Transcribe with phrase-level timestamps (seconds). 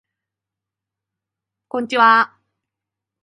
[1.67, 2.41] こんちはー